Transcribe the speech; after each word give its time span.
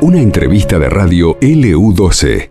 Una 0.00 0.20
entrevista 0.20 0.78
de 0.78 0.88
radio 0.90 1.38
LU12. 1.38 2.50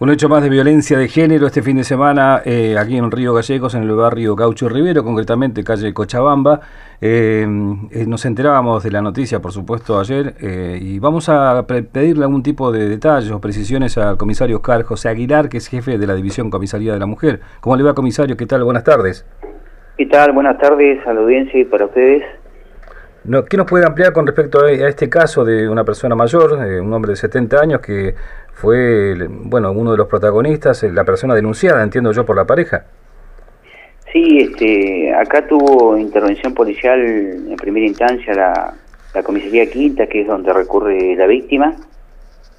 Un 0.00 0.10
hecho 0.10 0.28
más 0.28 0.42
de 0.42 0.48
violencia 0.48 0.98
de 0.98 1.08
género 1.08 1.46
este 1.46 1.62
fin 1.62 1.76
de 1.76 1.82
semana 1.82 2.42
eh, 2.44 2.76
aquí 2.78 2.96
en 2.96 3.10
Río 3.10 3.32
Gallegos, 3.32 3.74
en 3.74 3.84
el 3.84 3.92
barrio 3.92 4.36
Gaucho 4.36 4.68
Rivero, 4.68 5.02
concretamente 5.02 5.64
calle 5.64 5.94
Cochabamba. 5.94 6.60
Eh, 7.00 7.46
eh, 7.90 8.04
nos 8.06 8.24
enterábamos 8.24 8.82
de 8.82 8.90
la 8.90 9.02
noticia, 9.02 9.40
por 9.40 9.52
supuesto, 9.52 9.98
ayer 9.98 10.34
y 10.80 10.98
vamos 10.98 11.28
a 11.28 11.66
pedirle 11.66 12.24
algún 12.24 12.42
tipo 12.42 12.70
de 12.70 12.88
detalles 12.88 13.30
o 13.30 13.40
precisiones 13.40 13.96
al 13.96 14.16
comisario 14.16 14.56
Oscar 14.56 14.82
José 14.82 15.08
Aguilar, 15.08 15.48
que 15.48 15.56
es 15.56 15.68
jefe 15.68 15.96
de 15.96 16.06
la 16.06 16.14
División 16.14 16.50
Comisaría 16.50 16.92
de 16.92 16.98
la 16.98 17.06
Mujer. 17.06 17.40
¿Cómo 17.60 17.74
le 17.76 17.82
va, 17.82 17.94
comisario? 17.94 18.36
¿Qué 18.36 18.46
tal? 18.46 18.62
Buenas 18.62 18.84
tardes. 18.84 19.26
¿Qué 19.96 20.06
tal? 20.06 20.32
Buenas 20.32 20.58
tardes 20.58 21.04
a 21.06 21.12
la 21.12 21.20
audiencia 21.20 21.58
y 21.58 21.64
para 21.64 21.86
ustedes. 21.86 22.22
¿Qué 23.48 23.56
nos 23.56 23.66
puede 23.66 23.86
ampliar 23.86 24.12
con 24.12 24.26
respecto 24.26 24.64
a, 24.64 24.70
este 24.70 25.08
caso 25.08 25.46
de 25.46 25.66
una 25.66 25.82
persona 25.82 26.14
mayor, 26.14 26.52
un 26.52 26.92
hombre 26.92 27.12
de 27.12 27.16
70 27.16 27.58
años 27.58 27.80
que 27.80 28.14
fue 28.52 29.16
bueno 29.28 29.72
uno 29.72 29.92
de 29.92 29.96
los 29.96 30.08
protagonistas, 30.08 30.82
la 30.82 31.04
persona 31.04 31.34
denunciada, 31.34 31.82
entiendo 31.82 32.12
yo, 32.12 32.26
por 32.26 32.36
la 32.36 32.44
pareja. 32.44 32.84
Sí, 34.12 34.40
este, 34.40 35.14
acá 35.14 35.46
tuvo 35.46 35.96
intervención 35.96 36.52
policial 36.52 37.00
en 37.00 37.56
primera 37.56 37.86
instancia 37.86 38.34
la, 38.34 39.22
comisaría 39.22 39.70
quinta, 39.70 40.06
que 40.06 40.20
es 40.20 40.26
donde 40.26 40.52
recurre 40.52 41.16
la 41.16 41.26
víctima, 41.26 41.74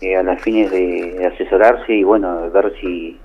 eh, 0.02 0.16
a 0.16 0.24
las 0.24 0.42
fines 0.42 0.72
de, 0.72 1.30
asesorarse 1.32 1.94
y 1.94 2.04
bueno, 2.04 2.50
ver 2.50 2.74
si, 2.82 3.20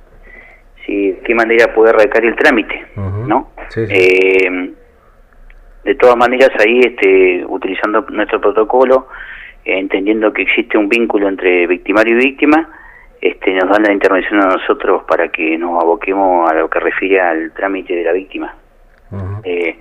si 0.84 1.16
qué 1.24 1.34
manera 1.34 1.72
poder 1.74 1.96
radicar 1.96 2.22
el 2.22 2.36
trámite, 2.36 2.86
¿no? 3.26 3.48
Eh, 3.76 4.74
de 5.84 5.94
todas 5.94 6.16
maneras 6.16 6.50
ahí, 6.58 6.80
este, 6.80 7.44
utilizando 7.46 8.04
nuestro 8.10 8.40
protocolo, 8.40 9.08
entendiendo 9.64 10.32
que 10.32 10.42
existe 10.42 10.76
un 10.78 10.88
vínculo 10.88 11.28
entre 11.28 11.66
victimario 11.66 12.14
y 12.14 12.24
víctima, 12.24 12.68
este, 13.20 13.52
nos 13.52 13.68
dan 13.68 13.82
la 13.82 13.92
intervención 13.92 14.40
a 14.42 14.46
nosotros 14.46 15.04
para 15.04 15.28
que 15.28 15.58
nos 15.58 15.82
aboquemos 15.82 16.50
a 16.50 16.54
lo 16.54 16.70
que 16.70 16.80
refiere 16.80 17.20
al 17.20 17.52
trámite 17.52 17.94
de 17.94 18.04
la 18.04 18.12
víctima. 18.12 18.54
Eh, 19.44 19.78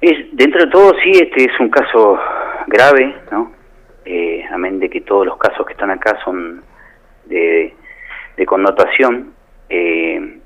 es, 0.00 0.16
dentro 0.32 0.64
de 0.64 0.70
todo, 0.70 0.94
sí, 1.02 1.10
este 1.10 1.44
es 1.44 1.60
un 1.60 1.70
caso 1.70 2.18
grave, 2.66 3.14
¿no? 3.32 3.52
Eh, 4.04 4.44
amén 4.50 4.78
de 4.78 4.88
que 4.88 5.02
todos 5.02 5.26
los 5.26 5.36
casos 5.38 5.66
que 5.66 5.72
están 5.72 5.90
acá 5.90 6.18
son 6.24 6.62
de, 7.26 7.74
connotación. 8.46 9.34
Eh, 9.68 10.39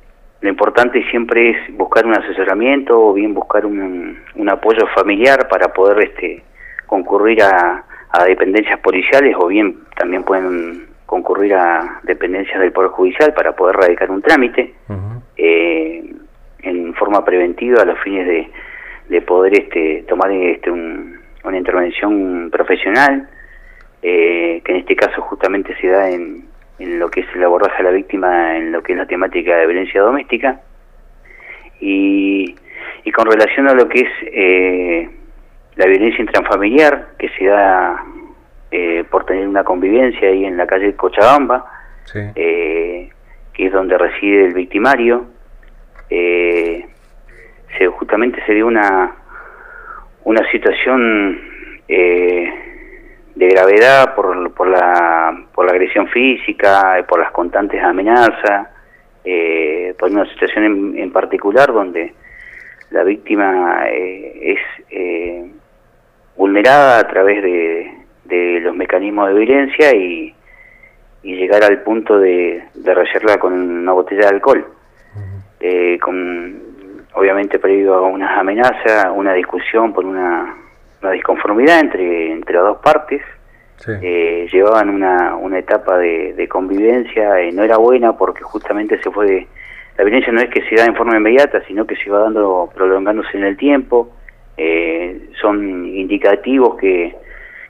lo 0.44 0.50
importante 0.50 1.02
siempre 1.08 1.52
es 1.52 1.74
buscar 1.74 2.04
un 2.04 2.12
asesoramiento 2.12 3.00
o 3.00 3.14
bien 3.14 3.32
buscar 3.32 3.64
un, 3.64 4.18
un 4.34 4.48
apoyo 4.50 4.86
familiar 4.94 5.48
para 5.48 5.72
poder 5.72 6.04
este, 6.04 6.42
concurrir 6.84 7.42
a, 7.42 7.82
a 8.10 8.24
dependencias 8.24 8.78
policiales 8.80 9.34
o 9.38 9.46
bien 9.46 9.74
también 9.96 10.22
pueden 10.22 10.86
concurrir 11.06 11.54
a 11.54 11.98
dependencias 12.02 12.60
del 12.60 12.72
Poder 12.72 12.90
Judicial 12.90 13.32
para 13.32 13.56
poder 13.56 13.76
radicar 13.76 14.10
un 14.10 14.20
trámite 14.20 14.74
eh, 15.38 16.14
en 16.58 16.92
forma 16.92 17.24
preventiva 17.24 17.80
a 17.80 17.86
los 17.86 17.98
fines 18.00 18.26
de, 18.26 18.50
de 19.08 19.22
poder 19.22 19.58
este, 19.58 20.04
tomar 20.06 20.30
este, 20.30 20.70
una 20.70 21.56
intervención 21.56 22.50
profesional, 22.52 23.30
eh, 24.02 24.60
que 24.62 24.72
en 24.72 24.78
este 24.80 24.94
caso 24.94 25.22
justamente 25.22 25.74
se 25.80 25.86
da 25.86 26.10
en, 26.10 26.44
en 26.78 26.98
lo 26.98 27.08
que 27.08 27.20
es 27.20 27.26
el 27.34 27.44
abordaje 27.44 27.80
a 27.80 27.84
la 27.84 27.90
víctima 27.90 28.56
en 28.56 28.72
lo 28.72 28.82
que 28.82 28.92
es 28.92 28.98
la 28.98 29.06
temática 29.06 29.56
de 29.56 29.66
violencia 29.66 30.00
doméstica. 30.00 30.60
Y, 31.80 32.54
y 33.04 33.12
con 33.12 33.26
relación 33.26 33.68
a 33.68 33.74
lo 33.74 33.88
que 33.88 34.00
es 34.00 34.10
eh, 34.22 35.10
la 35.76 35.86
violencia 35.86 36.20
intrafamiliar 36.20 37.08
que 37.18 37.28
se 37.30 37.46
da 37.46 38.04
eh, 38.70 39.04
por 39.10 39.24
tener 39.24 39.46
una 39.46 39.64
convivencia 39.64 40.28
ahí 40.28 40.44
en 40.44 40.56
la 40.56 40.66
calle 40.66 40.94
Cochabamba, 40.94 41.64
eh, 42.14 43.08
que 43.52 43.66
es 43.66 43.72
donde 43.72 43.98
reside 43.98 44.46
el 44.46 44.54
victimario. 44.54 45.26
Eh, 46.10 46.86
se, 47.78 47.86
justamente 47.88 48.42
se 48.46 48.54
dio 48.54 48.66
una, 48.66 49.14
una 50.24 50.50
situación 50.50 51.40
de 53.44 53.54
gravedad 53.54 54.14
por, 54.14 54.52
por, 54.52 54.68
la, 54.68 55.44
por 55.54 55.66
la 55.66 55.72
agresión 55.72 56.08
física, 56.08 57.04
por 57.08 57.20
las 57.20 57.30
constantes 57.32 57.82
amenazas, 57.82 58.68
por 59.98 60.10
una 60.10 60.28
situación 60.30 60.64
en, 60.64 60.98
en, 60.98 61.10
particular 61.10 61.72
donde 61.72 62.12
la 62.90 63.04
víctima 63.04 63.86
es 63.88 64.58
vulnerada 66.36 66.98
a 66.98 67.08
través 67.08 67.42
de, 67.42 67.90
de 68.24 68.60
los 68.60 68.74
mecanismos 68.74 69.28
de 69.28 69.34
violencia 69.34 69.94
y, 69.94 70.34
y 71.22 71.36
llegar 71.36 71.64
al 71.64 71.82
punto 71.82 72.18
de, 72.18 72.62
de 72.74 73.38
con 73.38 73.52
una 73.52 73.92
botella 73.92 74.22
de 74.22 74.28
alcohol. 74.28 74.66
Eh, 75.60 75.98
con 75.98 76.62
obviamente 77.14 77.58
previo 77.58 77.94
a 77.94 78.02
unas 78.02 78.38
amenazas, 78.38 79.06
una 79.14 79.32
discusión 79.32 79.92
por 79.92 80.04
una, 80.04 80.54
una 81.00 81.12
disconformidad 81.12 81.80
entre, 81.80 82.32
entre 82.32 82.54
las 82.54 82.64
dos 82.64 82.78
partes. 82.78 83.22
Eh, 83.86 84.48
llevaban 84.50 84.88
una, 84.88 85.36
una 85.36 85.58
etapa 85.58 85.98
de, 85.98 86.32
de 86.34 86.48
convivencia, 86.48 87.42
y 87.42 87.52
no 87.52 87.62
era 87.62 87.76
buena 87.76 88.16
porque 88.16 88.42
justamente 88.42 89.00
se 89.02 89.10
fue... 89.10 89.46
La 89.96 90.04
violencia 90.04 90.32
no 90.32 90.40
es 90.40 90.50
que 90.50 90.62
se 90.68 90.74
da 90.74 90.86
en 90.86 90.96
forma 90.96 91.16
inmediata, 91.16 91.62
sino 91.66 91.86
que 91.86 91.94
se 91.96 92.10
va 92.10 92.20
dando, 92.20 92.70
prolongándose 92.74 93.36
en 93.36 93.44
el 93.44 93.56
tiempo. 93.56 94.10
Eh, 94.56 95.30
son 95.40 95.86
indicativos 95.86 96.76
que, 96.76 97.14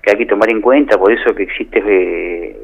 que 0.02 0.10
hay 0.10 0.18
que 0.18 0.26
tomar 0.26 0.50
en 0.50 0.60
cuenta, 0.60 0.98
por 0.98 1.10
eso 1.12 1.34
que 1.34 1.44
existe 1.44 1.82
eh, 1.86 2.56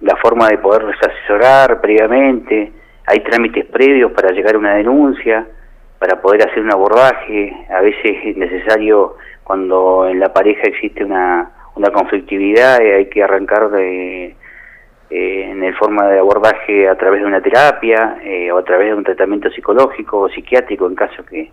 la 0.00 0.16
forma 0.16 0.48
de 0.48 0.58
poder 0.58 0.84
asesorar 1.00 1.80
previamente, 1.80 2.72
hay 3.06 3.20
trámites 3.20 3.64
previos 3.66 4.10
para 4.12 4.32
llegar 4.32 4.56
a 4.56 4.58
una 4.58 4.74
denuncia, 4.74 5.46
para 5.98 6.20
poder 6.20 6.48
hacer 6.48 6.62
un 6.62 6.72
abordaje, 6.72 7.52
a 7.70 7.80
veces 7.80 8.16
es 8.24 8.36
necesario 8.36 9.16
cuando 9.44 10.08
en 10.08 10.18
la 10.18 10.32
pareja 10.32 10.62
existe 10.64 11.04
una, 11.04 11.50
una 11.74 11.90
conflictividad, 11.90 12.80
eh, 12.80 12.94
hay 12.94 13.06
que 13.08 13.22
arrancar 13.22 13.70
de, 13.70 14.36
eh, 15.10 15.50
en 15.50 15.62
el 15.62 15.74
forma 15.76 16.08
de 16.08 16.18
abordaje 16.18 16.88
a 16.88 16.96
través 16.96 17.20
de 17.20 17.26
una 17.26 17.42
terapia 17.42 18.18
o 18.52 18.58
a 18.58 18.64
través 18.64 18.88
de 18.88 18.94
un 18.94 19.04
tratamiento 19.04 19.50
psicológico 19.50 20.20
o 20.20 20.28
psiquiátrico 20.28 20.86
en 20.86 20.94
caso 20.94 21.24
que, 21.24 21.50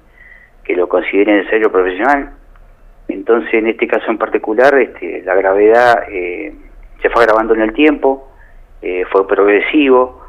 que 0.64 0.76
lo 0.76 0.88
considere 0.88 1.38
necesario 1.38 1.72
profesional. 1.72 2.32
Entonces, 3.08 3.54
en 3.54 3.68
este 3.68 3.88
caso 3.88 4.10
en 4.10 4.18
particular, 4.18 4.74
este, 4.80 5.22
la 5.24 5.36
gravedad 5.36 6.04
eh, 6.10 6.54
se 7.02 7.10
fue 7.10 7.24
agravando 7.24 7.54
en 7.54 7.62
el 7.62 7.74
tiempo, 7.74 8.32
eh, 8.82 9.04
fue 9.12 9.28
progresivo, 9.28 10.22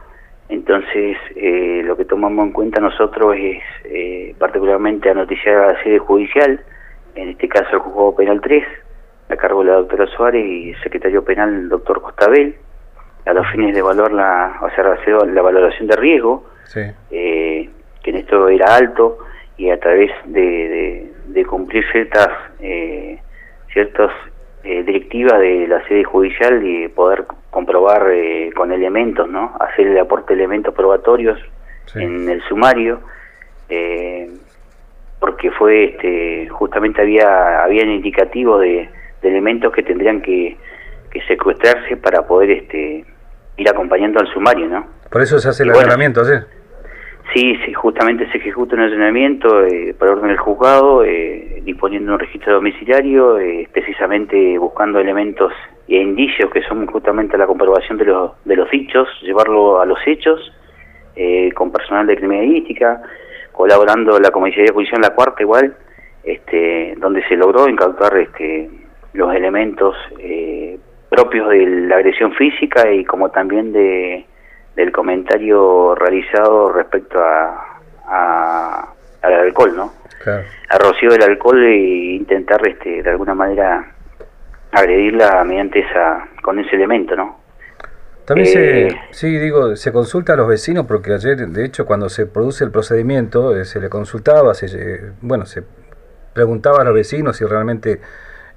entonces 0.48 1.16
eh, 1.36 1.82
lo 1.84 1.96
que 1.96 2.04
tomamos 2.04 2.46
en 2.46 2.52
cuenta 2.52 2.80
nosotros 2.80 3.36
es 3.38 4.36
particularmente 4.38 5.08
a 5.10 5.14
noticiar 5.14 5.56
a 5.56 5.72
la 5.72 5.82
sede 5.82 5.98
judicial, 5.98 6.60
en 7.14 7.28
este 7.30 7.48
caso 7.48 7.68
el 7.72 7.78
juzgado 7.78 8.16
penal 8.16 8.40
3, 8.40 8.64
a 9.32 9.36
cargo 9.36 9.62
de 9.62 9.70
la 9.70 9.76
doctora 9.76 10.06
Suárez 10.06 10.44
y 10.44 10.74
secretario 10.82 11.24
penal 11.24 11.48
el 11.54 11.68
doctor 11.68 12.02
Costabel, 12.02 12.56
a 13.24 13.32
los 13.32 13.46
fines 13.52 13.72
de 13.72 13.80
evaluar 13.80 14.12
la, 14.12 14.58
o 14.62 14.70
sea, 14.70 14.84
la 15.24 15.42
valoración 15.42 15.86
de 15.86 15.96
riesgo, 15.96 16.44
que 16.72 17.70
en 18.10 18.16
esto 18.16 18.48
era 18.48 18.76
alto, 18.76 19.18
y 19.56 19.70
a 19.70 19.78
través 19.78 20.10
de, 20.26 21.12
de, 21.26 21.44
cumplir 21.44 21.84
ciertas 21.92 22.28
eh, 22.60 23.18
ciertas 23.72 24.10
eh, 24.64 24.82
directivas 24.82 25.40
de 25.40 25.66
la 25.66 25.86
sede 25.88 26.04
judicial 26.04 26.64
y 26.66 26.88
poder 26.88 27.26
comprobar 27.50 28.10
eh, 28.10 28.50
con 28.54 28.72
elementos, 28.72 29.28
¿no? 29.28 29.56
Hacer 29.60 29.88
el 29.88 29.98
aporte 29.98 30.34
de 30.34 30.40
elementos 30.40 30.74
probatorios 30.74 31.38
en 31.94 32.28
el 32.28 32.42
sumario, 32.44 33.00
eh, 33.68 34.30
porque 35.20 35.50
fue 35.50 35.84
este, 35.84 36.48
justamente 36.48 37.02
había 37.02 37.64
habían 37.64 37.90
indicativos 37.90 38.60
de, 38.60 38.88
elementos 39.22 39.72
que 39.72 39.82
tendrían 39.82 40.20
que, 40.22 40.56
que 41.10 41.20
secuestrarse 41.22 41.96
para 41.96 42.26
poder 42.26 42.50
este 42.50 43.04
ir 43.56 43.68
acompañando 43.68 44.20
al 44.20 44.26
sumario, 44.28 44.66
¿no? 44.68 44.86
Por 45.10 45.22
eso 45.22 45.38
se 45.38 45.48
hace 45.48 45.62
el 45.64 45.72
bueno, 45.72 46.24
¿sí? 46.24 46.32
Sí, 47.34 47.56
sí, 47.64 47.72
justamente 47.72 48.30
se 48.30 48.38
ejecuta 48.38 48.74
un 48.74 48.82
allanamiento 48.82 49.64
eh, 49.64 49.94
por 49.98 50.08
orden 50.08 50.28
del 50.28 50.38
juzgado, 50.38 51.04
eh, 51.04 51.62
disponiendo 51.64 52.12
un 52.12 52.18
registro 52.18 52.54
domiciliario, 52.54 53.38
eh, 53.38 53.68
precisamente 53.72 54.58
buscando 54.58 54.98
elementos 54.98 55.52
e 55.88 55.96
indicios 55.96 56.50
que 56.50 56.62
son 56.62 56.86
justamente 56.86 57.38
la 57.38 57.46
comprobación 57.46 57.98
de 57.98 58.06
los, 58.06 58.32
de 58.44 58.56
los 58.56 58.70
dichos, 58.70 59.08
llevarlo 59.22 59.80
a 59.80 59.86
los 59.86 59.98
hechos, 60.06 60.52
eh, 61.14 61.52
con 61.52 61.70
personal 61.70 62.06
de 62.06 62.16
criminalística, 62.16 63.02
colaborando 63.52 64.18
la 64.18 64.30
Comisaría 64.30 64.72
de 64.72 64.88
en 64.92 65.00
La 65.02 65.14
Cuarta 65.14 65.42
igual, 65.42 65.76
este, 66.24 66.94
donde 66.98 67.22
se 67.28 67.36
logró 67.36 67.68
incautar 67.68 68.16
este, 68.16 68.70
los 69.12 69.34
elementos 69.34 69.94
propios 71.08 71.48
de 71.50 71.66
la 71.66 71.96
agresión 71.96 72.32
física 72.34 72.90
y 72.90 73.04
como 73.04 73.30
también 73.30 73.72
de 73.72 74.26
del 74.76 74.90
comentario 74.90 75.94
realizado 75.94 76.72
respecto 76.72 77.18
a, 77.20 78.88
al 79.22 79.32
alcohol, 79.34 79.76
¿no? 79.76 79.92
a 80.70 80.78
Rocío 80.78 81.10
del 81.10 81.22
alcohol 81.22 81.62
e 81.64 82.14
intentar 82.14 82.66
este, 82.66 83.02
de 83.02 83.10
alguna 83.10 83.34
manera 83.34 83.92
agredirla 84.70 85.44
mediante 85.44 85.80
esa 85.80 86.28
con 86.42 86.58
ese 86.58 86.76
elemento, 86.76 87.16
¿no? 87.16 87.40
También 88.24 88.46
se, 88.46 88.86
eh, 88.86 89.00
sí, 89.10 89.36
digo, 89.36 89.74
se 89.74 89.92
consulta 89.92 90.34
a 90.34 90.36
los 90.36 90.46
vecinos 90.46 90.86
porque 90.86 91.12
ayer, 91.12 91.36
de 91.36 91.64
hecho, 91.64 91.86
cuando 91.86 92.08
se 92.08 92.26
produce 92.26 92.62
el 92.62 92.70
procedimiento, 92.70 93.56
eh, 93.56 93.64
se 93.64 93.80
le 93.80 93.88
consultaba, 93.88 94.54
se, 94.54 95.12
bueno, 95.20 95.44
se 95.44 95.64
preguntaba 96.32 96.82
a 96.82 96.84
los 96.84 96.94
vecinos 96.94 97.36
si 97.36 97.44
realmente 97.44 98.00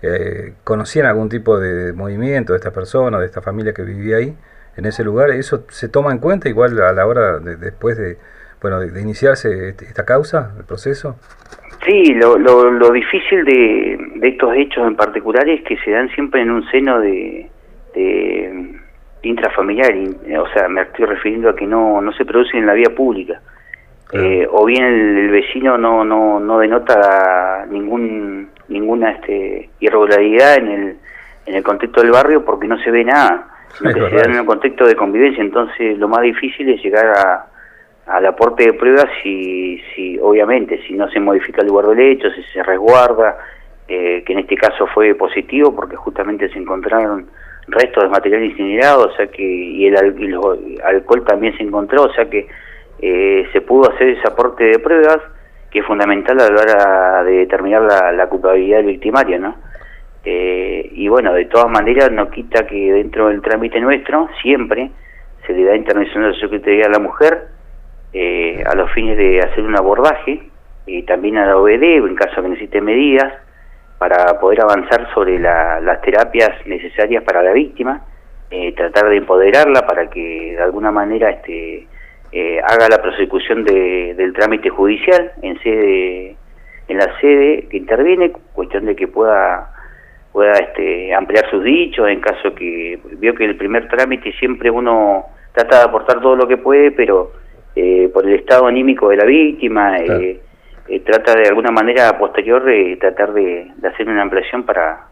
eh, 0.01 0.53
conocían 0.63 1.05
algún 1.05 1.29
tipo 1.29 1.59
de 1.59 1.93
movimiento 1.93 2.53
de 2.53 2.57
esta 2.57 2.71
persona, 2.71 3.19
de 3.19 3.25
esta 3.25 3.41
familia 3.41 3.73
que 3.73 3.83
vivía 3.83 4.17
ahí, 4.17 4.35
en 4.77 4.85
ese 4.85 5.03
lugar. 5.03 5.31
¿Eso 5.31 5.65
se 5.69 5.89
toma 5.89 6.11
en 6.11 6.19
cuenta 6.19 6.49
igual 6.49 6.79
a 6.81 6.91
la 6.93 7.05
hora 7.07 7.39
de, 7.39 7.55
después 7.55 7.97
de, 7.97 8.17
bueno, 8.61 8.79
de, 8.79 9.01
iniciarse 9.01 9.69
este, 9.69 9.85
esta 9.85 10.05
causa, 10.05 10.53
el 10.57 10.65
proceso? 10.65 11.17
Sí, 11.85 12.13
lo, 12.15 12.37
lo, 12.37 12.71
lo 12.71 12.91
difícil 12.91 13.45
de, 13.45 13.97
de, 14.15 14.27
estos 14.29 14.55
hechos 14.55 14.87
en 14.87 14.95
particular 14.95 15.47
es 15.47 15.61
que 15.63 15.77
se 15.77 15.91
dan 15.91 16.09
siempre 16.09 16.41
en 16.41 16.51
un 16.51 16.65
seno 16.69 16.99
de, 16.99 17.49
de 17.93 18.79
intrafamiliar, 19.21 19.93
o 20.39 20.47
sea, 20.53 20.67
me 20.67 20.81
estoy 20.81 21.05
refiriendo 21.05 21.49
a 21.49 21.55
que 21.55 21.65
no, 21.65 22.01
no 22.01 22.11
se 22.13 22.25
produce 22.25 22.57
en 22.57 22.65
la 22.65 22.73
vía 22.73 22.93
pública. 22.95 23.41
Eh, 24.13 24.47
o 24.49 24.65
bien 24.65 24.83
el, 24.83 25.29
vecino 25.29 25.77
no, 25.77 26.05
no, 26.05 26.39
no 26.39 26.59
denota 26.59 27.65
ningún 27.69 28.49
ninguna 28.67 29.11
este, 29.11 29.69
irregularidad 29.79 30.57
en 30.57 30.67
el, 30.67 30.97
en 31.45 31.55
el 31.55 31.63
contexto 31.63 32.01
del 32.01 32.11
barrio 32.11 32.43
porque 32.43 32.67
no 32.67 32.77
se 32.79 32.91
ve 32.91 33.03
nada, 33.03 33.47
sino 33.77 33.93
que 33.93 34.09
se 34.09 34.15
da 34.15 34.23
en 34.25 34.39
un 34.39 34.45
contexto 34.45 34.85
de 34.85 34.95
convivencia. 34.95 35.43
Entonces, 35.43 35.97
lo 35.97 36.07
más 36.07 36.21
difícil 36.21 36.69
es 36.69 36.81
llegar 36.81 37.05
a, 37.05 37.47
al 38.07 38.25
aporte 38.25 38.65
de 38.65 38.73
pruebas 38.73 39.07
si, 39.23 39.81
si, 39.93 40.17
obviamente, 40.19 40.81
si 40.87 40.93
no 40.93 41.09
se 41.09 41.19
modifica 41.19 41.61
el 41.61 41.67
lugar 41.67 41.87
del 41.87 41.99
hecho, 41.99 42.29
si 42.31 42.43
se 42.53 42.63
resguarda, 42.63 43.37
eh, 43.87 44.23
que 44.25 44.33
en 44.33 44.39
este 44.39 44.55
caso 44.55 44.87
fue 44.87 45.13
positivo 45.15 45.75
porque 45.75 45.95
justamente 45.95 46.49
se 46.49 46.59
encontraron 46.59 47.27
restos 47.67 48.03
de 48.03 48.09
material 48.09 48.43
incinerado, 48.43 49.07
o 49.07 49.15
sea 49.15 49.27
que 49.27 49.43
y 49.43 49.87
el, 49.87 49.95
alcohol 50.83 51.23
también 51.25 51.55
se 51.57 51.63
encontró, 51.63 52.03
o 52.03 52.13
sea 52.13 52.29
que 52.29 52.47
eh, 52.99 53.47
se 53.51 53.61
pudo 53.61 53.91
hacer 53.91 54.09
ese 54.09 54.27
aporte 54.27 54.63
de 54.63 54.79
pruebas 54.79 55.19
es 55.79 55.85
fundamental 55.85 56.39
a 56.39 56.49
la 56.49 56.61
hora 56.61 57.23
de 57.23 57.31
determinar 57.39 57.81
la, 58.13 58.27
culpabilidad 58.27 58.77
del 58.77 58.87
victimario, 58.87 59.39
¿no? 59.39 59.55
Eh, 60.23 60.89
y 60.93 61.07
bueno, 61.07 61.33
de 61.33 61.45
todas 61.45 61.69
maneras 61.69 62.11
no 62.11 62.29
quita 62.29 62.65
que 62.65 62.93
dentro 62.93 63.27
del 63.27 63.41
trámite 63.41 63.79
nuestro 63.79 64.27
siempre 64.41 64.89
se 65.45 65.53
le 65.53 65.65
da 65.65 65.75
intervención 65.75 66.23
a 66.23 66.29
la 66.29 66.39
Secretaría 66.39 66.85
de 66.85 66.89
la 66.89 66.99
Mujer 66.99 67.47
eh, 68.13 68.63
a 68.65 68.75
los 68.75 68.91
fines 68.91 69.17
de 69.17 69.39
hacer 69.39 69.63
un 69.63 69.77
abordaje 69.77 70.41
y 70.87 71.03
también 71.03 71.37
a 71.37 71.45
la 71.45 71.57
OBD 71.57 71.83
en 71.83 72.15
caso 72.15 72.41
que 72.41 72.49
necesite 72.49 72.81
medidas 72.81 73.33
para 73.97 74.39
poder 74.39 74.61
avanzar 74.61 75.13
sobre 75.13 75.39
las 75.39 76.01
terapias 76.01 76.49
necesarias 76.65 77.23
para 77.23 77.41
la 77.41 77.51
víctima, 77.53 78.01
eh, 78.51 78.73
tratar 78.73 79.09
de 79.09 79.17
empoderarla 79.17 79.85
para 79.85 80.09
que 80.09 80.55
de 80.57 80.61
alguna 80.61 80.91
manera 80.91 81.29
este, 81.29 81.87
eh, 82.37 82.59
haga 82.59 82.89
la 82.89 83.01
prosecución 83.01 83.63
del 83.63 84.33
trámite 84.33 84.69
judicial 84.69 85.31
en 85.41 85.57
sede 85.61 86.35
en 86.89 86.97
la 86.97 87.17
sede 87.21 87.65
que 87.69 87.77
interviene, 87.77 88.33
cuestión 88.51 88.87
de 88.87 88.95
que 88.97 89.07
pueda 89.07 89.71
pueda 90.33 90.51
este, 90.51 91.15
ampliar 91.15 91.49
sus 91.49 91.63
dichos 91.63 92.09
en 92.09 92.19
caso 92.19 92.53
que 92.53 92.99
vio 93.19 93.33
que 93.35 93.45
el 93.45 93.55
primer 93.55 93.87
trámite 93.87 94.33
siempre 94.33 94.69
uno 94.69 95.27
trata 95.53 95.77
de 95.77 95.83
aportar 95.85 96.19
todo 96.19 96.35
lo 96.35 96.45
que 96.45 96.57
puede, 96.57 96.91
pero 96.91 97.31
eh, 97.73 98.09
por 98.13 98.27
el 98.27 98.35
estado 98.35 98.67
anímico 98.67 99.07
de 99.07 99.15
la 99.15 99.23
víctima, 99.23 99.97
eh, 99.97 100.41
trata 101.05 101.35
de 101.35 101.47
alguna 101.47 101.71
manera 101.71 102.17
posterior 102.17 102.65
de 102.65 102.97
tratar 102.97 103.31
de, 103.31 103.71
hacer 103.81 104.09
una 104.09 104.23
ampliación 104.23 104.63
para, 104.63 105.07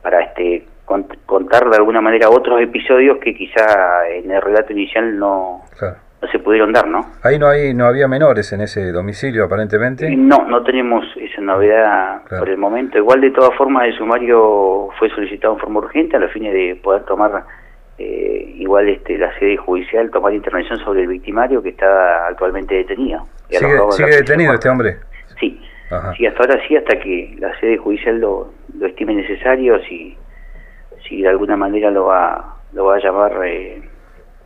para 0.00 0.22
este 0.22 0.64
contar 0.86 1.68
de 1.68 1.76
alguna 1.76 2.00
manera 2.00 2.30
otros 2.30 2.62
episodios 2.62 3.18
que 3.18 3.34
quizá 3.34 4.08
en 4.08 4.30
el 4.30 4.40
relato 4.40 4.72
inicial 4.72 5.18
no, 5.18 5.64
no 6.22 6.28
se 6.28 6.38
pudieron 6.38 6.72
dar, 6.72 6.88
¿no? 6.88 7.06
Ahí 7.22 7.38
no 7.38 7.48
hay 7.48 7.74
no 7.74 7.86
había 7.86 8.08
menores 8.08 8.52
en 8.52 8.62
ese 8.62 8.90
domicilio 8.92 9.44
aparentemente. 9.44 10.08
No, 10.16 10.44
no 10.46 10.62
tenemos 10.62 11.04
esa 11.16 11.40
novedad 11.40 12.22
por 12.28 12.48
el 12.48 12.56
momento. 12.56 12.98
Igual 12.98 13.20
de 13.20 13.30
todas 13.30 13.54
formas 13.56 13.84
el 13.84 13.96
sumario 13.96 14.88
fue 14.98 15.10
solicitado 15.10 15.54
en 15.54 15.60
forma 15.60 15.80
urgente 15.80 16.16
a 16.16 16.18
los 16.18 16.32
fines 16.32 16.52
de 16.52 16.78
poder 16.82 17.04
tomar 17.04 17.44
eh, 17.98 18.54
igual 18.56 18.88
este 18.88 19.16
la 19.16 19.32
sede 19.38 19.56
judicial 19.56 20.10
tomar 20.10 20.34
intervención 20.34 20.78
sobre 20.80 21.02
el 21.02 21.08
victimario 21.08 21.62
que 21.62 21.70
está 21.70 22.26
actualmente 22.26 22.74
detenido. 22.74 23.26
¿Sigue, 23.48 24.06
detenido 24.06 24.54
este 24.54 24.68
hombre? 24.68 24.96
Sí, 25.40 25.60
sí, 26.16 26.26
hasta 26.26 26.40
ahora 26.42 26.60
sí, 26.66 26.76
hasta 26.76 26.98
que 26.98 27.36
la 27.38 27.58
sede 27.60 27.76
judicial 27.76 28.18
lo, 28.18 28.52
lo 28.78 28.86
estime 28.86 29.14
necesario, 29.14 29.78
si, 29.84 30.16
si 31.08 31.22
de 31.22 31.28
alguna 31.28 31.56
manera 31.56 31.90
lo 31.90 32.06
va, 32.06 32.56
lo 32.72 32.86
va 32.86 32.96
a 32.96 32.98
llamar 32.98 33.40
eh, 33.44 33.80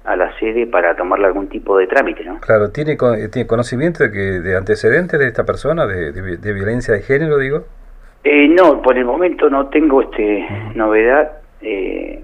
a 0.05 0.17
la 0.17 0.37
sede 0.39 0.67
para 0.67 0.97
tomarle 0.97 1.27
algún 1.27 1.49
tipo 1.49 1.77
de 1.77 1.87
trámite, 1.87 2.25
¿no? 2.25 2.41
Claro, 2.41 2.71
¿tiene, 2.71 2.97
¿tiene 3.31 3.47
conocimiento 3.47 4.03
de, 4.05 4.11
que, 4.11 4.19
de 4.41 4.57
antecedentes 4.57 5.19
de 5.19 5.29
esta 5.29 5.45
persona, 5.45 5.87
de, 5.87 6.13
de, 6.13 6.53
violencia 6.53 6.95
de 6.95 7.03
género, 7.03 7.39
digo? 7.39 7.65
Eh, 8.25 8.49
no, 8.49 8.83
por 8.83 8.97
el 8.97 9.05
momento 9.05 9.49
no 9.51 9.69
tengo 9.69 10.03
este 10.03 10.47
novedad 10.75 11.33
eh, 11.61 12.23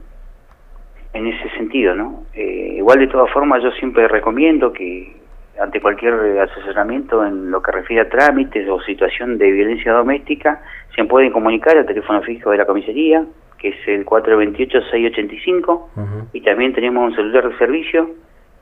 en 1.12 1.26
ese 1.26 1.50
sentido, 1.56 1.94
¿no? 1.94 2.24
Eh, 2.34 2.74
igual 2.76 2.98
de 2.98 3.08
todas 3.08 3.30
formas 3.30 3.62
yo 3.62 3.70
siempre 3.72 4.08
recomiendo 4.08 4.72
que 4.72 5.16
ante 5.60 5.80
cualquier 5.80 6.14
asesoramiento 6.40 7.24
en 7.24 7.50
lo 7.50 7.62
que 7.62 7.72
refiere 7.72 8.02
a 8.02 8.08
trámites 8.08 8.68
o 8.68 8.80
situación 8.82 9.38
de 9.38 9.50
violencia 9.50 9.92
doméstica, 9.92 10.62
se 10.94 11.04
pueden 11.04 11.32
comunicar 11.32 11.76
al 11.76 11.86
teléfono 11.86 12.22
fijo 12.22 12.50
de 12.50 12.58
la 12.58 12.66
comisaría, 12.66 13.24
que 13.58 13.68
es 13.68 13.88
el 13.88 14.04
428-685, 14.04 16.28
y 16.32 16.40
también 16.42 16.74
tenemos 16.74 17.10
un 17.10 17.16
celular 17.16 17.48
de 17.48 17.58
servicio, 17.58 18.10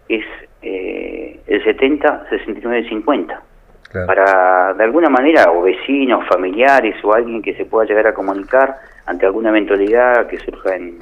que 0.09 0.17
es 0.17 0.27
eh, 0.63 1.41
el 1.47 1.65
70-6950. 1.65 3.41
Para, 4.07 4.75
de 4.75 4.83
alguna 4.83 5.09
manera, 5.09 5.53
o 5.53 5.63
vecinos, 5.63 6.27
familiares 6.27 6.97
o 7.05 7.15
alguien 7.15 7.41
que 7.41 7.55
se 7.55 7.65
pueda 7.65 7.87
llegar 7.87 8.09
a 8.09 8.15
comunicar 8.15 8.75
ante 9.07 9.25
alguna 9.25 9.51
eventualidad 9.51 10.27
que 10.27 10.39
surja 10.39 10.75
en, 10.75 10.99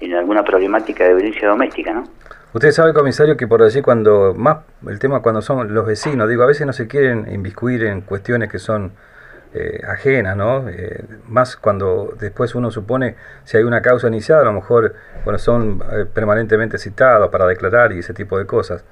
en 0.00 0.14
alguna 0.14 0.42
problemática 0.42 1.04
de 1.04 1.14
violencia 1.14 1.46
doméstica, 1.46 1.92
¿no? 1.92 2.04
Usted 2.52 2.72
sabe, 2.72 2.92
comisario, 2.92 3.36
que 3.36 3.46
por 3.46 3.62
allí 3.62 3.80
cuando, 3.80 4.34
más 4.34 4.58
el 4.88 4.98
tema 4.98 5.22
cuando 5.22 5.40
son 5.40 5.72
los 5.72 5.86
vecinos, 5.86 6.28
digo, 6.28 6.42
a 6.42 6.46
veces 6.46 6.66
no 6.66 6.72
se 6.72 6.88
quieren 6.88 7.32
inviscuir 7.32 7.84
en 7.84 8.00
cuestiones 8.00 8.50
que 8.50 8.58
son 8.58 8.92
eh, 9.54 9.80
ajenas, 9.86 10.36
¿no? 10.36 10.68
Eh, 10.68 11.04
más 11.28 11.56
cuando 11.56 12.14
después 12.18 12.54
uno 12.56 12.70
supone 12.70 13.14
si 13.44 13.56
hay 13.56 13.62
una 13.62 13.82
causa 13.82 14.08
iniciada, 14.08 14.42
a 14.42 14.44
lo 14.44 14.52
mejor, 14.52 14.94
bueno, 15.24 15.38
son 15.38 15.80
eh, 15.92 16.06
permanentemente 16.12 16.76
citados 16.78 17.30
para 17.30 17.46
declarar 17.46 17.92
y 17.92 18.00
ese 18.00 18.14
tipo 18.14 18.36
de 18.36 18.46
cosas. 18.46 18.84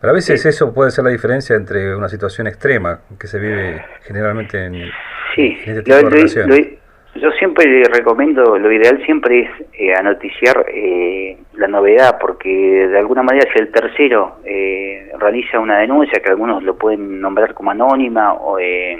Pero 0.00 0.10
a 0.10 0.14
veces 0.14 0.44
eso 0.44 0.74
puede 0.74 0.90
ser 0.90 1.04
la 1.04 1.10
diferencia 1.10 1.56
entre 1.56 1.96
una 1.96 2.10
situación 2.10 2.46
extrema 2.46 3.00
que 3.18 3.26
se 3.26 3.38
vive 3.38 3.82
generalmente 4.02 4.66
en, 4.66 4.90
sí. 5.34 5.58
este 5.64 5.82
tipo 5.82 5.96
de 5.96 6.10
relaciones. 6.10 6.83
Yo 7.16 7.30
siempre 7.32 7.84
recomiendo, 7.92 8.58
lo 8.58 8.72
ideal 8.72 9.00
siempre 9.04 9.42
es 9.42 9.50
eh, 9.74 9.94
anoticiar 9.94 10.66
eh, 10.68 11.36
la 11.54 11.68
novedad, 11.68 12.18
porque 12.20 12.48
de 12.88 12.98
alguna 12.98 13.22
manera 13.22 13.48
si 13.52 13.60
el 13.60 13.70
tercero 13.70 14.38
eh, 14.44 15.12
realiza 15.18 15.60
una 15.60 15.78
denuncia, 15.78 16.20
que 16.20 16.30
algunos 16.30 16.64
lo 16.64 16.76
pueden 16.76 17.20
nombrar 17.20 17.54
como 17.54 17.70
anónima, 17.70 18.34
o, 18.34 18.58
eh, 18.58 18.98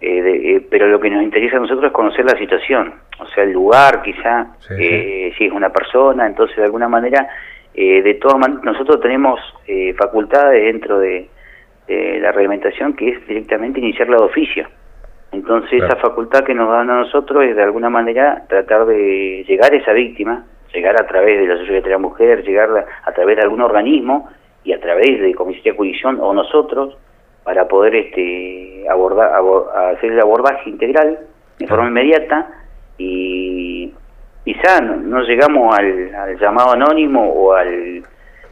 eh, 0.00 0.66
pero 0.70 0.86
lo 0.86 1.00
que 1.00 1.10
nos 1.10 1.24
interesa 1.24 1.56
a 1.56 1.60
nosotros 1.60 1.86
es 1.86 1.92
conocer 1.92 2.24
la 2.24 2.38
situación, 2.38 2.94
o 3.18 3.26
sea, 3.26 3.42
el 3.42 3.52
lugar 3.52 4.02
quizá, 4.02 4.46
si 4.68 5.44
es 5.44 5.52
una 5.52 5.70
persona, 5.70 6.26
entonces 6.26 6.56
de 6.56 6.64
alguna 6.64 6.88
manera, 6.88 7.28
de 7.74 8.18
todas 8.20 8.38
maneras, 8.38 8.62
nosotros 8.62 9.00
tenemos 9.00 9.40
facultades 9.96 10.62
dentro 10.64 11.00
de, 11.00 11.28
de 11.88 12.20
la 12.20 12.30
reglamentación 12.30 12.94
que 12.94 13.10
es 13.10 13.26
directamente 13.26 13.80
iniciar 13.80 14.08
la 14.08 14.18
de 14.18 14.24
oficio. 14.24 14.68
Entonces 15.32 15.82
esa 15.82 15.96
facultad 15.96 16.44
que 16.44 16.54
nos 16.54 16.68
dan 16.68 16.90
a 16.90 17.00
nosotros 17.00 17.44
es 17.44 17.56
de 17.56 17.62
alguna 17.62 17.88
manera 17.88 18.44
tratar 18.48 18.84
de 18.84 19.44
llegar 19.48 19.72
a 19.72 19.76
esa 19.76 19.92
víctima, 19.92 20.44
llegar 20.74 20.94
a 21.00 21.06
través 21.06 21.40
de 21.40 21.46
la 21.46 21.56
Sociedad 21.58 21.82
de 21.82 21.90
la 21.90 21.98
Mujer, 21.98 22.44
llegar 22.44 22.86
a, 23.04 23.12
través 23.12 23.36
de 23.36 23.42
algún 23.42 23.62
organismo 23.62 24.28
y 24.62 24.74
a 24.74 24.80
través 24.80 25.20
de 25.20 25.34
Comisaría 25.34 25.72
de 25.72 25.76
Jurisdicción 25.76 26.18
o 26.20 26.34
nosotros 26.34 26.98
para 27.44 27.66
poder 27.66 27.94
este 27.96 28.84
abordar 28.88 29.32
hacer 29.96 30.12
el 30.12 30.20
abordaje 30.20 30.68
integral 30.68 31.18
de 31.58 31.66
forma 31.66 31.88
inmediata 31.88 32.48
y 32.98 33.90
quizá 34.44 34.80
no, 34.80 35.22
llegamos 35.22 35.74
al, 35.76 36.38
llamado 36.38 36.72
anónimo 36.72 37.32
o 37.32 37.54
al 37.54 38.02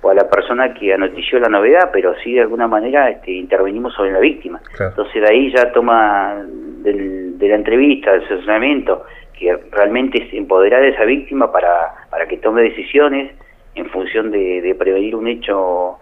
o 0.03 0.09
a 0.09 0.15
la 0.15 0.29
persona 0.31 0.73
que 0.73 0.95
anotició 0.95 1.39
la 1.41 1.51
novedad, 1.51 1.91
pero 1.93 2.15
sí 2.25 2.33
de 2.33 2.41
alguna 2.41 2.67
manera 2.67 3.11
este, 3.11 3.33
intervenimos 3.33 3.93
sobre 3.93 4.13
la 4.13 4.19
víctima. 4.19 4.59
Entonces 4.79 5.23
de 5.23 5.29
ahí 5.29 5.53
ya 5.55 5.71
toma 5.73 6.43
de 6.83 7.49
la 7.49 7.55
entrevista, 7.55 8.13
del 8.13 8.25
asesoramiento, 8.25 9.05
que 9.39 9.57
realmente 9.71 10.23
es 10.23 10.35
empoderar 10.35 10.83
a 10.83 10.89
esa 10.89 11.05
víctima 11.05 11.51
para, 11.51 12.07
para 12.11 12.27
que 12.27 12.37
tome 12.37 12.63
decisiones 12.63 13.33
en 13.75 13.89
función 13.91 14.31
de, 14.31 14.75
prevenir 14.79 15.17
un 15.17 15.29
hecho 15.29 15.99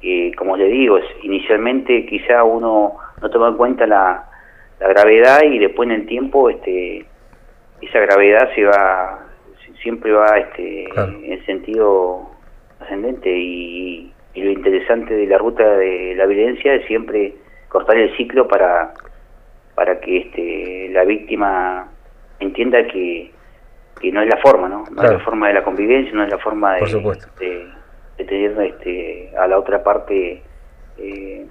que, 0.00 0.32
como 0.36 0.56
le 0.56 0.66
digo, 0.66 0.98
es, 0.98 1.04
inicialmente 1.22 2.06
quizá 2.06 2.44
uno 2.44 2.96
no 3.20 3.30
toma 3.30 3.48
en 3.48 3.56
cuenta 3.56 3.86
la, 3.86 4.24
la 4.80 4.88
gravedad 4.88 5.42
y 5.44 5.58
después 5.58 5.88
en 5.88 5.94
el 5.94 6.06
tiempo 6.06 6.50
este 6.50 7.06
esa 7.80 8.00
gravedad 8.00 8.50
se 8.54 8.64
va 8.64 9.26
siempre 9.80 10.12
va 10.12 10.38
este 10.38 10.88
en 11.24 11.44
sentido 11.46 12.30
ascendente 12.80 13.30
y, 13.30 14.12
lo 14.34 14.50
interesante 14.50 15.12
de 15.14 15.26
la 15.26 15.36
ruta 15.36 15.62
de 15.76 16.14
la 16.16 16.24
violencia 16.24 16.74
es 16.74 16.86
siempre 16.86 17.34
cortar 17.68 17.98
el 17.98 18.16
ciclo 18.16 18.48
para 18.48 18.94
para 19.74 20.00
que 20.00 20.18
este 20.18 20.88
la 20.92 21.04
víctima 21.04 21.88
entienda 22.40 22.86
que, 22.86 23.30
que 24.00 24.12
no 24.12 24.22
es 24.22 24.28
la 24.28 24.36
forma 24.38 24.68
no 24.68 24.84
no 24.90 25.02
es 25.02 25.10
la 25.10 25.20
forma 25.20 25.48
de 25.48 25.54
la 25.54 25.64
convivencia 25.64 26.12
no 26.14 26.24
es 26.24 26.30
la 26.30 26.38
forma 26.38 26.74
de, 26.74 27.66
de, 28.18 28.24
tener 28.24 28.60
este 28.62 29.32
a 29.36 29.46
la 29.46 29.58
otra 29.58 29.82
parte 29.82 30.42
eh, 30.98 31.46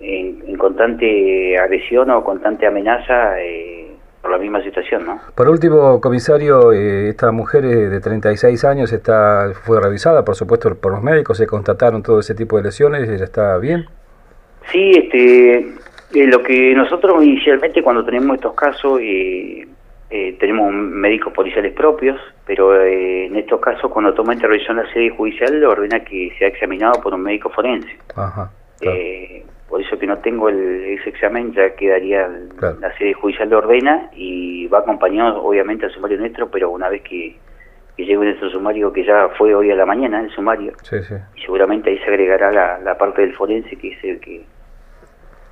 en, 0.00 0.56
constante 0.56 1.58
agresión 1.58 2.10
o 2.10 2.24
constante 2.24 2.66
amenaza 2.66 3.40
eh, 3.40 3.92
por 4.22 4.30
la 4.30 4.38
misma 4.38 4.62
situación, 4.62 5.04
¿no? 5.04 5.20
Por 5.34 5.48
último, 5.48 6.00
comisario, 6.00 6.72
eh, 6.72 7.10
esta 7.10 7.30
mujer 7.32 7.64
de 7.64 8.00
36 8.00 8.64
años 8.64 8.92
está 8.92 9.50
fue 9.64 9.80
revisada, 9.82 10.24
por 10.24 10.34
supuesto, 10.34 10.74
por 10.76 10.92
los 10.92 11.02
médicos, 11.02 11.36
se 11.36 11.46
constataron 11.46 12.02
todo 12.02 12.20
ese 12.20 12.34
tipo 12.34 12.56
de 12.56 12.64
lesiones, 12.64 13.08
¿ella 13.08 13.24
está 13.24 13.58
bien? 13.58 13.86
Sí, 14.72 14.92
este, 14.92 15.74
eh, 16.12 16.26
lo 16.26 16.42
que 16.42 16.74
nosotros 16.74 17.24
inicialmente 17.24 17.82
cuando 17.82 18.04
tenemos 18.04 18.36
estos 18.36 18.54
casos 18.54 19.00
eh, 19.00 19.66
tenemos 20.38 20.72
médicos 20.72 21.32
policiales 21.32 21.72
propios, 21.72 22.20
pero 22.46 22.80
en 22.84 23.34
estos 23.36 23.60
casos 23.60 23.90
cuando 23.90 24.14
toma 24.14 24.34
intervención 24.34 24.76
la 24.76 24.92
sede 24.92 25.10
judicial 25.10 25.64
ordena 25.64 26.04
que 26.04 26.32
sea 26.38 26.48
examinado 26.48 27.00
por 27.00 27.14
un 27.14 27.22
médico 27.22 27.50
forense. 27.50 27.96
Ajá, 28.14 28.50
por 29.74 29.80
eso 29.80 29.98
que 29.98 30.06
no 30.06 30.18
tengo 30.18 30.48
el, 30.48 30.98
ese 31.00 31.08
examen, 31.08 31.52
ya 31.52 31.74
quedaría 31.74 32.28
la 32.28 32.96
sede 32.96 33.12
judicial 33.12 33.48
de 33.48 33.56
ordena 33.56 34.08
y 34.14 34.68
va 34.68 34.78
acompañado 34.78 35.42
obviamente 35.42 35.86
al 35.86 35.92
sumario 35.92 36.16
nuestro, 36.16 36.48
pero 36.48 36.70
una 36.70 36.88
vez 36.88 37.02
que, 37.02 37.36
llegue 37.96 38.14
nuestro 38.14 38.50
sumario, 38.50 38.92
que 38.92 39.04
ya 39.04 39.30
fue 39.36 39.52
hoy 39.52 39.72
a 39.72 39.74
la 39.74 39.84
mañana 39.84 40.20
el 40.20 40.30
sumario, 40.30 40.74
y 41.34 41.40
seguramente 41.40 41.90
ahí 41.90 41.98
se 41.98 42.04
agregará 42.04 42.78
la, 42.78 42.96
parte 42.96 43.22
del 43.22 43.34
forense, 43.34 43.74
que 43.74 43.88
es 43.88 44.04
el 44.04 44.20
que 44.20 44.44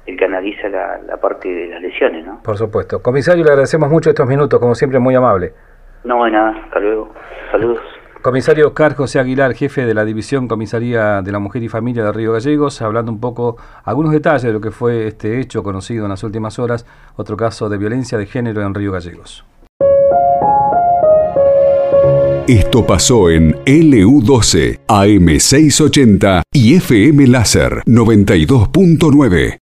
el 0.07 0.17
que 0.17 0.25
analiza 0.25 0.69
la, 0.69 0.99
la, 0.99 1.17
parte 1.17 1.49
de 1.49 1.67
las 1.69 1.81
lesiones, 1.81 2.27
¿no? 2.27 2.43
Por 2.43 2.57
supuesto. 2.57 3.03
Comisario, 3.03 3.45
le 3.45 3.51
agradecemos 3.51 3.89
mucho 3.89 4.11
estos 4.11 4.27
minutos, 4.27 4.59
como 4.59 4.75
siempre, 4.75 4.99
muy 4.99 5.15
amable. 5.15 5.53
No, 6.05 6.25
de 6.25 6.31
nada, 6.31 6.51
hasta 6.65 6.81
luego. 6.81 7.13
Saludos. 7.51 7.81
Comisario 8.23 8.69
Oscar 8.69 8.95
José 8.95 9.19
Aguilar, 9.19 9.53
jefe 9.53 9.85
de 9.85 9.95
la 9.95 10.05
División 10.05 10.47
Comisaría 10.47 11.23
de 11.23 11.33
la 11.33 11.41
Mujer 11.41 11.65
y 11.65 11.69
Familia 11.69 12.05
de 12.05 12.13
Río 12.13 12.33
Gallegos, 12.33 12.81
hablando 12.81 13.11
un 13.11 13.19
poco 13.19 13.57
algunos 13.85 14.13
detalles 14.13 14.45
de 14.45 14.53
lo 14.53 14.61
que 14.61 14.71
fue 14.71 15.09
este 15.09 15.41
hecho 15.41 15.65
conocido 15.65 16.05
en 16.05 16.11
las 16.11 16.23
últimas 16.23 16.61
horas, 16.61 16.87
otro 17.17 17.37
caso 17.37 17.69
de 17.69 17.79
violencia 17.79 18.17
de 18.19 18.27
género 18.27 18.63
en 18.63 18.75
Río 18.75 18.93
Gallegos. 18.93 19.45
Esto 22.47 22.87
pasó 22.87 23.29
en 23.29 23.55
LU12, 23.65 24.81
AM680 24.87 26.43
y 26.53 26.77
FM 26.77 27.27
Láser 27.27 27.83
92.9. 27.87 29.59